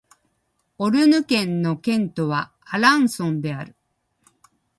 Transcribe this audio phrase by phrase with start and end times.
[0.79, 3.75] オルヌ県の県都はアランソンである